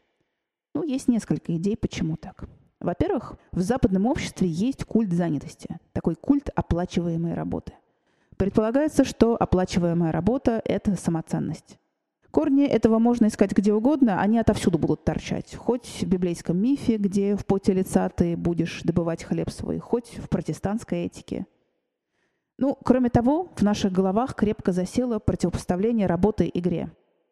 Ну, 0.72 0.84
есть 0.84 1.08
несколько 1.08 1.54
идей, 1.56 1.76
почему 1.76 2.16
так. 2.16 2.48
Во-первых, 2.78 3.34
в 3.50 3.60
западном 3.60 4.06
обществе 4.06 4.46
есть 4.46 4.84
культ 4.84 5.12
занятости, 5.12 5.80
такой 5.92 6.14
культ 6.14 6.48
оплачиваемой 6.54 7.34
работы. 7.34 7.72
Предполагается, 8.36 9.02
что 9.02 9.34
оплачиваемая 9.34 10.12
работа– 10.12 10.62
это 10.64 10.94
самоценность. 10.94 11.76
Корни 12.30 12.66
этого 12.66 13.00
можно 13.00 13.26
искать 13.26 13.50
где 13.50 13.72
угодно, 13.72 14.20
они 14.20 14.38
отовсюду 14.38 14.78
будут 14.78 15.02
торчать. 15.02 15.56
Хоть 15.56 16.02
в 16.02 16.06
библейском 16.06 16.56
мифе, 16.56 16.98
где 16.98 17.34
в 17.34 17.44
поте 17.46 17.72
лица 17.72 18.08
ты 18.10 18.36
будешь 18.36 18.82
добывать 18.84 19.24
хлеб 19.24 19.50
свой, 19.50 19.80
хоть 19.80 20.18
в 20.18 20.28
протестантской 20.28 21.06
этике– 21.06 21.46
ну, 22.58 22.76
кроме 22.84 23.08
того, 23.08 23.52
в 23.54 23.62
наших 23.62 23.92
головах 23.92 24.34
крепко 24.34 24.72
засело 24.72 25.20
противопоставление 25.20 26.06
работы 26.06 26.50
игре. 26.52 26.90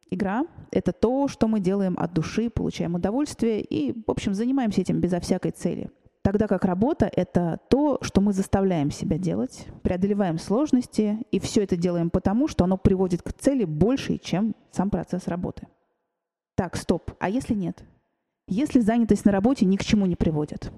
Игра— 0.09 0.47
это 0.71 0.93
то, 0.93 1.27
что 1.27 1.49
мы 1.49 1.59
делаем 1.59 1.97
от 1.99 2.15
души, 2.15 2.49
получаем 2.49 2.95
удовольствие 2.95 3.61
и, 3.61 3.93
в 3.93 4.11
общем, 4.11 4.35
занимаемся 4.35 4.83
этим 4.83 5.01
безо 5.01 5.19
всякой 5.19 5.51
цели. 5.51 5.91
Тогда 6.23 6.47
как 6.47 6.65
работа— 6.65 7.11
это 7.17 7.59
то, 7.69 7.99
что 8.03 8.21
мы 8.21 8.33
заставляем 8.33 8.93
себя 8.93 9.19
делать, 9.19 9.67
преодолеваем 9.83 10.39
сложности, 10.39 11.19
и 11.33 11.41
все 11.41 11.65
это 11.65 11.77
делаем 11.77 12.11
потому, 12.11 12.47
что 12.47 12.65
оно 12.65 12.77
приводит 12.77 13.23
к 13.23 13.33
цели 13.33 13.65
большей, 13.65 14.19
чем 14.19 14.55
сам 14.71 14.91
процесс 14.91 15.27
работы. 15.27 15.67
Так, 16.55 16.77
стоп. 16.77 17.13
А 17.19 17.29
если 17.29 17.55
нет? 17.55 17.85
Если 18.47 18.79
занятость 18.79 19.25
на 19.25 19.33
работе 19.33 19.67
ни 19.67 19.77
к 19.77 19.85
чему 19.85 20.07
не 20.07 20.15
приводит? 20.15 20.71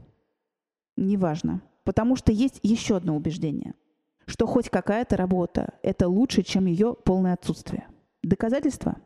Неважно. 0.96 1.60
Потому 1.84 2.16
что 2.16 2.32
есть 2.32 2.60
еще 2.62 2.96
одно 2.96 3.14
убеждение— 3.14 3.74
что 4.28 4.46
хоть 4.46 4.68
какая-то 4.68 5.16
работа– 5.16 5.74
это 5.82 6.06
лучше, 6.06 6.42
чем 6.42 6.66
ее 6.66 6.94
полное 6.94 7.32
отсутствие. 7.32 7.86
Доказательства? 8.22 8.98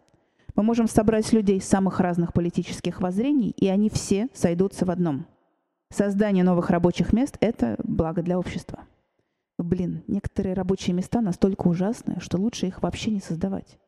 Мы 0.57 0.65
можем 0.65 0.89
собрать 0.89 1.33
людей 1.33 1.61
самых 1.61 2.01
разных 2.01 2.33
политических 2.33 3.01
воззрений, 3.01 3.51
и 3.51 3.69
они 3.69 3.89
все 3.89 4.29
сойдутся 4.35 4.85
в 4.85 4.91
одном. 4.91 5.27
Создание 5.91 6.43
новых 6.43 6.71
рабочих 6.71 7.13
мест– 7.13 7.37
это 7.41 7.77
благо 7.85 8.23
для 8.23 8.37
общества. 8.37 8.81
Блин, 9.59 10.03
некоторые 10.09 10.55
рабочие 10.55 10.93
места 10.93 11.21
настолько 11.21 11.69
ужасны, 11.69 12.19
что 12.19 12.39
лучше 12.39 12.67
их 12.67 12.83
вообще 12.83 13.13
не 13.13 13.21
создавать. 13.21 13.79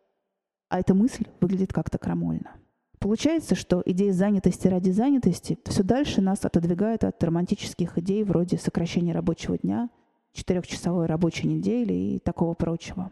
А 0.69 0.79
эта 0.79 0.95
мысль 0.95 1.27
выглядит 1.41 1.73
как-то 1.73 1.99
крамольно. 1.99 2.53
Получается, 3.01 3.57
что 3.57 3.83
идея 3.85 4.13
занятости 4.13 4.69
ради 4.69 4.91
занятости 4.91 5.59
все 5.65 5.83
дальше 5.83 6.21
нас 6.21 6.45
отодвигает 6.45 7.03
от 7.03 7.23
романтических 7.23 7.99
идей 7.99 8.23
вроде 8.23 8.57
сокращения 8.57 9.13
рабочего 9.13 9.59
дня– 9.59 9.91
четырехчасовой 10.35 11.07
рабочей 11.07 11.47
недели 11.47 11.93
и 11.93 12.19
такого 12.19 12.53
прочего. 12.55 13.11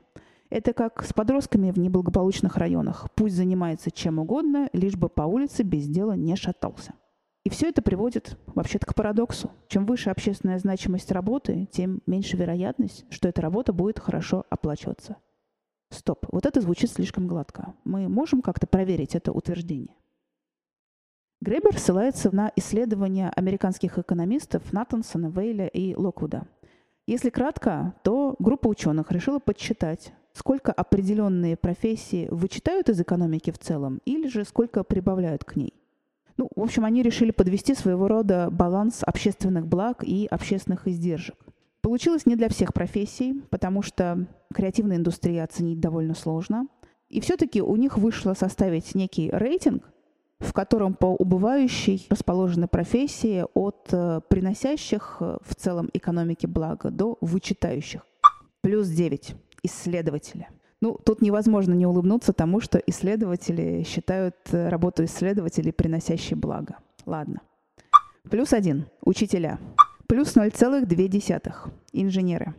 Это 0.50 0.74
как 0.74 1.02
с 1.02 1.14
подростками 1.14 1.70
в 1.70 1.78
неблагополучных 1.78 2.58
районах. 2.58 3.08
Пусть 3.14 3.36
занимается 3.36 3.90
чем 3.90 4.18
угодно, 4.18 4.68
лишь 4.74 4.96
бы 4.96 5.08
по 5.08 5.22
улице 5.22 5.62
без 5.62 5.88
дела 5.88 6.12
не 6.12 6.36
шатался. 6.36 6.92
И 7.44 7.48
все 7.48 7.68
это 7.68 7.80
приводит 7.80 8.38
вообще-то 8.46 8.86
к 8.86 8.94
парадоксу. 8.94 9.50
Чем 9.68 9.86
выше 9.86 10.10
общественная 10.10 10.58
значимость 10.58 11.10
работы, 11.10 11.68
тем 11.72 12.02
меньше 12.06 12.36
вероятность, 12.36 13.06
что 13.08 13.28
эта 13.28 13.40
работа 13.40 13.72
будет 13.72 13.98
хорошо 13.98 14.44
оплачиваться. 14.50 15.16
Стоп, 15.90 16.26
вот 16.30 16.46
это 16.46 16.60
звучит 16.60 16.90
слишком 16.90 17.26
гладко. 17.26 17.74
Мы 17.84 18.08
можем 18.08 18.42
как-то 18.42 18.66
проверить 18.66 19.14
это 19.14 19.32
утверждение? 19.32 19.96
Гребер 21.40 21.76
ссылается 21.78 22.34
на 22.34 22.52
исследования 22.54 23.30
американских 23.34 23.98
экономистов 23.98 24.72
Натансона, 24.72 25.26
Вейля 25.26 25.66
и 25.66 25.94
Локвуда. 25.96 26.46
Если 27.06 27.30
кратко, 27.30 27.94
то 28.04 28.36
группа 28.38 28.68
ученых 28.68 29.10
решила 29.10 29.40
подсчитать, 29.40 30.12
сколько 30.32 30.72
определенные 30.72 31.56
профессии 31.56 32.28
вычитают 32.30 32.88
из 32.88 33.00
экономики 33.00 33.50
в 33.50 33.58
целом, 33.58 34.00
или 34.04 34.28
же 34.28 34.44
сколько 34.44 34.84
прибавляют 34.84 35.44
к 35.44 35.56
ней. 35.56 35.74
Ну, 36.36 36.48
в 36.54 36.62
общем, 36.62 36.84
они 36.84 37.02
решили 37.02 37.30
подвести 37.30 37.74
своего 37.74 38.08
рода 38.08 38.48
баланс 38.50 39.02
общественных 39.02 39.66
благ 39.66 40.04
и 40.04 40.26
общественных 40.30 40.88
издержек. 40.88 41.36
Получилось 41.82 42.26
не 42.26 42.36
для 42.36 42.48
всех 42.48 42.72
профессий, 42.72 43.42
потому 43.50 43.82
что 43.82 44.26
креативная 44.54 44.96
индустрия 44.96 45.44
оценить 45.44 45.80
довольно 45.80 46.14
сложно. 46.14 46.68
И 47.08 47.20
все-таки 47.20 47.60
у 47.60 47.76
них 47.76 47.98
вышло 47.98 48.34
составить 48.34 48.94
некий 48.94 49.28
рейтинг, 49.30 49.91
в 50.42 50.52
котором 50.52 50.94
по 50.94 51.06
убывающей 51.06 52.06
расположены 52.10 52.66
профессии 52.66 53.44
от 53.54 53.88
э, 53.92 54.20
приносящих 54.28 55.18
э, 55.20 55.38
в 55.40 55.54
целом 55.54 55.88
экономике 55.92 56.46
благо 56.46 56.90
до 56.90 57.16
вычитающих. 57.20 58.04
Плюс 58.60 58.88
9. 58.88 59.34
Исследователи. 59.62 60.48
Ну, 60.80 60.98
тут 61.04 61.22
невозможно 61.22 61.74
не 61.74 61.86
улыбнуться 61.86 62.32
тому, 62.32 62.60
что 62.60 62.78
исследователи 62.78 63.84
считают 63.84 64.36
э, 64.50 64.68
работу 64.68 65.04
исследователей 65.04 65.72
приносящей 65.72 66.36
благо. 66.36 66.78
Ладно. 67.06 67.40
Плюс 68.28 68.52
один. 68.52 68.86
Учителя. 69.04 69.58
Плюс 70.08 70.36
0,2. 70.36 71.52
Инженеры. 71.92 72.54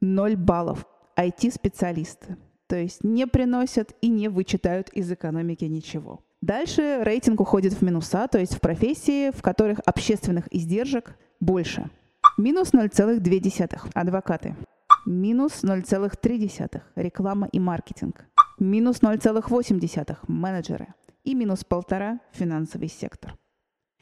0 0.00 0.36
баллов. 0.36 0.86
IT-специалисты. 1.16 2.36
То 2.68 2.76
есть 2.76 3.02
не 3.02 3.26
приносят 3.26 3.94
и 4.00 4.08
не 4.08 4.28
вычитают 4.28 4.88
из 4.90 5.10
экономики 5.10 5.64
ничего. 5.64 6.20
Дальше 6.42 7.00
рейтинг 7.02 7.40
уходит 7.40 7.74
в 7.74 7.82
минуса, 7.82 8.26
то 8.26 8.38
есть 8.38 8.54
в 8.54 8.60
профессии, 8.60 9.30
в 9.30 9.42
которых 9.42 9.78
общественных 9.84 10.46
издержек 10.50 11.14
больше. 11.38 11.90
Минус 12.38 12.72
0,2. 12.72 13.90
Адвокаты. 13.92 14.56
Минус 15.04 15.62
0,3. 15.62 16.82
Реклама 16.96 17.48
и 17.52 17.60
маркетинг. 17.60 18.24
Минус 18.58 19.00
0,8. 19.02 20.16
Менеджеры. 20.28 20.94
И 21.24 21.34
минус 21.34 21.64
1,5. 21.68 22.18
Финансовый 22.32 22.88
сектор. 22.88 23.34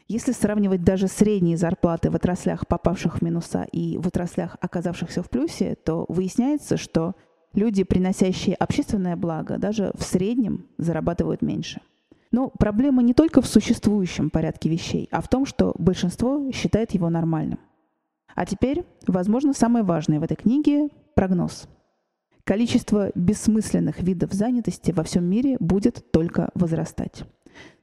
Если 0.06 0.32
сравнивать 0.32 0.84
даже 0.84 1.08
средние 1.08 1.56
зарплаты 1.56 2.10
в 2.10 2.14
отраслях, 2.14 2.68
попавших 2.68 3.18
в 3.18 3.22
минуса, 3.22 3.66
и 3.72 3.98
в 3.98 4.06
отраслях, 4.06 4.56
оказавшихся 4.60 5.22
в 5.22 5.28
плюсе, 5.28 5.74
то 5.74 6.06
выясняется, 6.08 6.76
что 6.76 7.14
люди, 7.52 7.82
приносящие 7.82 8.54
общественное 8.54 9.16
благо, 9.16 9.58
даже 9.58 9.90
в 9.94 10.02
среднем 10.04 10.66
зарабатывают 10.78 11.42
меньше. 11.42 11.80
Но 12.30 12.50
проблема 12.50 13.02
не 13.02 13.14
только 13.14 13.40
в 13.40 13.46
существующем 13.46 14.30
порядке 14.30 14.68
вещей, 14.68 15.08
а 15.10 15.20
в 15.20 15.28
том, 15.28 15.46
что 15.46 15.74
большинство 15.78 16.50
считает 16.52 16.92
его 16.92 17.08
нормальным. 17.08 17.58
А 18.34 18.46
теперь, 18.46 18.84
возможно, 19.06 19.52
самое 19.52 19.84
важное 19.84 20.20
в 20.20 20.22
этой 20.22 20.36
книге– 20.36 20.88
прогноз. 21.14 21.68
Количество 22.44 23.10
бессмысленных 23.14 24.00
видов 24.00 24.32
занятости 24.32 24.92
во 24.92 25.02
всем 25.02 25.24
мире 25.24 25.56
будет 25.60 26.10
только 26.12 26.50
возрастать. 26.54 27.24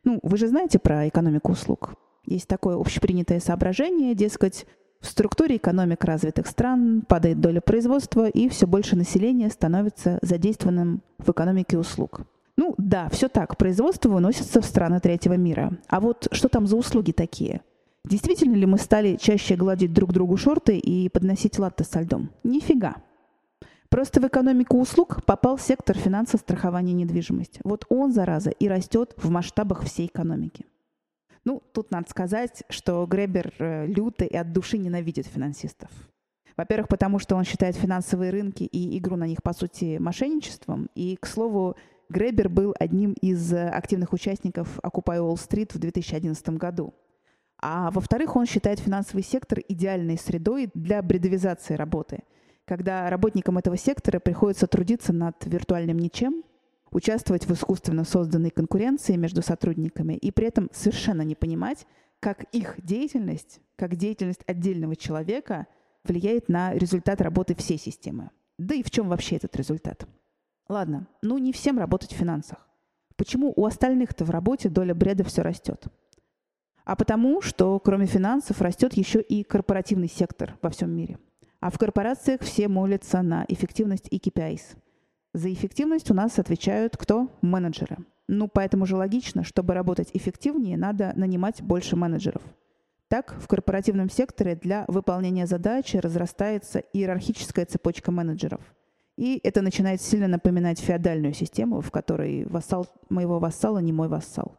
Ну, 0.03 0.19
вы 0.23 0.37
же 0.37 0.47
знаете 0.47 0.79
про 0.79 1.07
экономику 1.07 1.51
услуг. 1.51 1.95
Есть 2.25 2.47
такое 2.47 2.75
общепринятое 2.75 3.39
соображение, 3.39 4.15
дескать, 4.15 4.65
в 5.01 5.07
структуре 5.07 5.57
экономик 5.57 6.03
развитых 6.03 6.47
стран 6.47 7.03
падает 7.07 7.39
доля 7.39 7.61
производства, 7.61 8.27
и 8.27 8.49
все 8.49 8.65
больше 8.65 8.95
населения 8.95 9.49
становится 9.49 10.17
задействованным 10.23 11.03
в 11.19 11.29
экономике 11.29 11.77
услуг. 11.77 12.21
Ну 12.57 12.73
да, 12.77 13.09
все 13.09 13.27
так, 13.27 13.57
производство 13.57 14.09
выносится 14.09 14.61
в 14.61 14.65
страны 14.65 14.99
третьего 14.99 15.33
мира. 15.33 15.77
А 15.87 15.99
вот 15.99 16.27
что 16.31 16.47
там 16.47 16.67
за 16.67 16.77
услуги 16.77 17.11
такие? 17.11 17.61
Действительно 18.05 18.55
ли 18.55 18.65
мы 18.65 18.77
стали 18.77 19.17
чаще 19.17 19.55
гладить 19.55 19.93
друг 19.93 20.13
другу 20.13 20.37
шорты 20.37 20.77
и 20.77 21.09
подносить 21.09 21.57
латте 21.59 21.83
со 21.83 22.01
льдом? 22.01 22.29
Нифига. 22.43 22.97
Просто 23.89 24.21
в 24.21 24.27
экономику 24.27 24.79
услуг 24.79 25.23
попал 25.25 25.57
сектор 25.57 25.97
финансов 25.97 26.41
страхования 26.41 26.93
недвижимости. 26.93 27.61
Вот 27.63 27.85
он, 27.89 28.11
зараза, 28.11 28.51
и 28.51 28.67
растет 28.67 29.13
в 29.17 29.29
масштабах 29.29 29.83
всей 29.83 30.07
экономики. 30.07 30.65
Ну, 31.45 31.61
тут 31.73 31.91
надо 31.91 32.09
сказать, 32.09 32.63
что 32.69 33.05
Гребер 33.05 33.53
э, 33.59 33.85
люто 33.87 34.25
и 34.25 34.35
от 34.35 34.51
души 34.51 34.77
ненавидит 34.77 35.27
финансистов. 35.27 35.89
Во-первых, 36.57 36.87
потому 36.87 37.19
что 37.19 37.35
он 37.35 37.43
считает 37.43 37.75
финансовые 37.75 38.31
рынки 38.31 38.63
и 38.63 38.97
игру 38.97 39.15
на 39.15 39.27
них, 39.27 39.43
по 39.43 39.53
сути, 39.53 39.97
мошенничеством. 39.99 40.89
И, 40.95 41.17
к 41.19 41.27
слову, 41.27 41.75
Гребер 42.09 42.49
был 42.49 42.75
одним 42.79 43.13
из 43.13 43.51
э, 43.53 43.69
активных 43.69 44.13
участников 44.13 44.79
Occupy 44.79 45.19
Wall 45.19 45.35
Street 45.35 45.73
в 45.73 45.79
2011 45.79 46.49
году. 46.49 46.93
А 47.57 47.89
во-вторых, 47.91 48.35
он 48.35 48.45
считает 48.45 48.79
финансовый 48.79 49.21
сектор 49.21 49.59
идеальной 49.67 50.17
средой 50.17 50.69
для 50.73 51.01
бредовизации 51.01 51.73
работы, 51.73 52.23
когда 52.65 53.09
работникам 53.09 53.57
этого 53.57 53.77
сектора 53.77 54.19
приходится 54.19 54.67
трудиться 54.67 55.13
над 55.13 55.35
виртуальным 55.45 55.97
ничем– 55.97 56.43
участвовать 56.95 57.45
в 57.45 57.53
искусственно 57.53 58.05
созданной 58.05 58.49
конкуренции 58.49 59.17
между 59.17 59.41
сотрудниками 59.41 60.13
и 60.13 60.31
при 60.31 60.47
этом 60.47 60.69
совершенно 60.71 61.23
не 61.23 61.35
понимать, 61.35 61.85
как 62.21 62.43
их 62.53 62.75
деятельность, 62.81 63.59
как 63.75 63.97
деятельность 63.97 64.43
отдельного 64.47 64.95
человека 64.95 65.67
влияет 66.05 66.47
на 66.47 66.73
результат 66.73 67.19
работы 67.19 67.53
всей 67.53 67.77
системы. 67.77 68.29
Да 68.57 68.73
и 68.75 68.81
в 68.81 68.89
чем 68.89 69.09
вообще 69.09 69.35
этот 69.35 69.55
результат? 69.57 70.07
Ладно, 70.67 71.07
ну 71.21 71.37
не 71.37 71.51
всем 71.51 71.77
работать 71.77 72.11
в 72.11 72.17
финансах. 72.17 72.67
Почему 73.17 73.53
у 73.55 73.65
остальных-то 73.65 74.25
в 74.25 74.29
работе 74.29 74.69
доля 74.69 74.95
бреда 74.95 75.23
все 75.23 75.41
растет? 75.41 75.85
А 76.83 76.95
потому, 76.95 77.41
что 77.41 77.79
кроме 77.79 78.05
финансов 78.05 78.61
растет 78.61 78.93
еще 78.93 79.21
и 79.21 79.43
корпоративный 79.43 80.09
сектор 80.09 80.57
во 80.61 80.69
всем 80.69 80.91
мире. 80.91 81.17
А 81.59 81.71
в 81.71 81.77
корпорациях 81.77 82.41
все 82.41 82.67
молятся 82.67 83.21
на 83.21 83.45
эффективность 83.47 84.07
и 84.11 84.17
KPIs. 84.17 84.77
За 85.33 85.51
эффективность 85.51 86.11
у 86.11 86.13
нас 86.13 86.37
отвечают 86.39 86.95
кто? 86.97 87.29
Менеджеры. 87.41 87.97
Ну, 88.27 88.47
поэтому 88.47 88.85
же 88.85 88.95
логично, 88.95 89.43
чтобы 89.43 89.73
работать 89.73 90.09
эффективнее, 90.13 90.77
надо 90.77 91.13
нанимать 91.15 91.61
больше 91.61 91.95
менеджеров. 91.95 92.41
Так, 93.07 93.35
в 93.39 93.47
корпоративном 93.47 94.09
секторе 94.09 94.55
для 94.55 94.85
выполнения 94.87 95.45
задачи 95.45 95.97
разрастается 95.97 96.79
иерархическая 96.79 97.65
цепочка 97.65 98.11
менеджеров. 98.11 98.61
И 99.17 99.39
это 99.43 99.61
начинает 99.61 100.01
сильно 100.01 100.27
напоминать 100.27 100.79
феодальную 100.79 101.33
систему, 101.33 101.81
в 101.81 101.91
которой 101.91 102.45
вассал 102.45 102.87
моего 103.09 103.39
вассала 103.39 103.79
не 103.79 103.93
мой 103.93 104.07
вассал. 104.07 104.57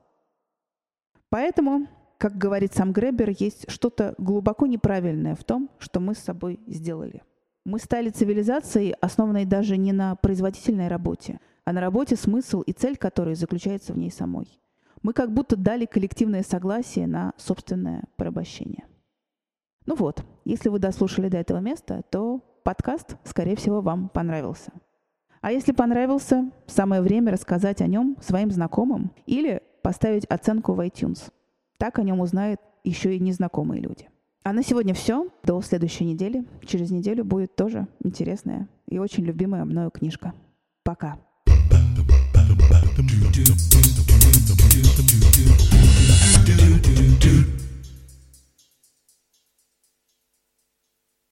Поэтому, 1.28 1.88
как 2.18 2.38
говорит 2.38 2.72
сам 2.72 2.92
Гребер, 2.92 3.30
есть 3.38 3.70
что-то 3.70 4.14
глубоко 4.18 4.66
неправильное 4.66 5.34
в 5.34 5.44
том, 5.44 5.70
что 5.78 6.00
мы 6.00 6.14
с 6.14 6.18
собой 6.18 6.60
сделали– 6.66 7.22
мы 7.66 7.80
стали 7.80 8.10
цивилизацией, 8.10 8.92
основанной 9.00 9.44
даже 9.44 9.76
не 9.76 9.92
на 9.92 10.14
производительной 10.14 10.86
работе, 10.86 11.40
а 11.64 11.72
на 11.72 11.80
работе, 11.80 12.14
смысл 12.14 12.60
и 12.60 12.70
цель 12.70 12.96
которой 12.96 13.34
заключается 13.34 13.92
в 13.92 13.98
ней 13.98 14.12
самой. 14.12 14.60
Мы 15.02 15.12
как 15.12 15.34
будто 15.34 15.56
дали 15.56 15.84
коллективное 15.84 16.44
согласие 16.44 17.08
на 17.08 17.32
собственное 17.36 18.04
порабощение. 18.14 18.84
Ну 19.84 19.96
вот, 19.96 20.24
если 20.44 20.68
вы 20.68 20.78
дослушали 20.78 21.28
до 21.28 21.38
этого 21.38 21.58
места, 21.58 22.02
то 22.08 22.40
Подкаст, 22.66 23.16
скорее 23.22 23.54
всего, 23.54 23.80
вам 23.80 24.08
понравился. 24.08 24.72
А 25.40 25.52
если 25.52 25.70
понравился, 25.70 26.50
самое 26.66 27.00
время 27.00 27.30
рассказать 27.30 27.80
о 27.80 27.86
нем 27.86 28.16
своим 28.20 28.50
знакомым 28.50 29.12
или 29.24 29.62
поставить 29.84 30.24
оценку 30.24 30.72
в 30.72 30.80
iTunes. 30.80 31.30
Так 31.78 32.00
о 32.00 32.02
нем 32.02 32.18
узнают 32.18 32.60
еще 32.82 33.14
и 33.14 33.20
незнакомые 33.20 33.80
люди. 33.80 34.08
А 34.42 34.52
на 34.52 34.64
сегодня 34.64 34.94
все. 34.94 35.28
До 35.44 35.62
следующей 35.62 36.06
недели. 36.06 36.44
Через 36.66 36.90
неделю 36.90 37.24
будет 37.24 37.54
тоже 37.54 37.86
интересная 38.02 38.66
и 38.88 38.98
очень 38.98 39.22
любимая 39.22 39.64
мною 39.64 39.92
книжка. 39.92 40.34
Пока. 40.82 41.18
do 41.46 41.54
do 41.94 42.02
do 42.02 42.14
do 42.36 42.64
do 42.66 42.96
do 42.96 43.06
do 43.06 43.30
do 43.30 43.54
do 46.42 46.82
do 46.82 46.82
do 46.82 47.18
do 47.20 47.75